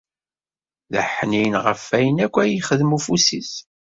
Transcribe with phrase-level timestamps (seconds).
[0.91, 3.53] D aḥnin ɣef wayen akk yexdem ufus-is.